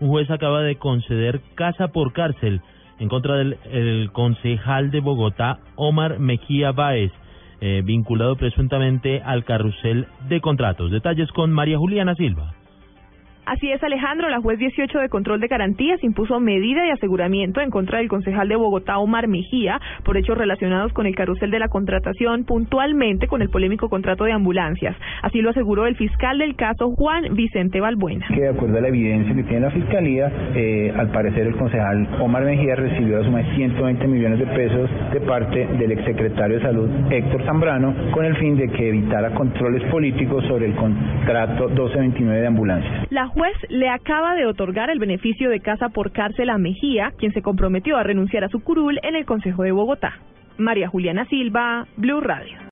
[0.00, 2.60] Un juez acaba de conceder casa por cárcel
[2.98, 7.12] en contra del el concejal de Bogotá, Omar Mejía Báez,
[7.60, 10.90] eh, vinculado presuntamente al carrusel de contratos.
[10.90, 12.54] Detalles con María Juliana Silva.
[13.46, 14.30] Así es, Alejandro.
[14.30, 18.48] La juez 18 de control de garantías impuso medida de aseguramiento en contra del concejal
[18.48, 23.42] de Bogotá, Omar Mejía, por hechos relacionados con el carrusel de la contratación, puntualmente con
[23.42, 24.96] el polémico contrato de ambulancias.
[25.22, 28.26] Así lo aseguró el fiscal del caso, Juan Vicente Balbuena.
[28.28, 32.08] Que de acuerdo a la evidencia que tiene la fiscalía, eh, al parecer el concejal
[32.20, 36.62] Omar Mejía recibió la suma de 120 millones de pesos de parte del exsecretario de
[36.62, 42.40] Salud, Héctor Zambrano, con el fin de que evitara controles políticos sobre el contrato 1229
[42.40, 43.06] de ambulancias.
[43.10, 47.32] La juez le acaba de otorgar el beneficio de casa por cárcel a Mejía, quien
[47.32, 50.20] se comprometió a renunciar a su curul en el Consejo de Bogotá.
[50.56, 52.63] María Juliana Silva, Blue Radio.